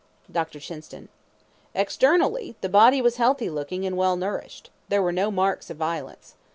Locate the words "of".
5.69-5.77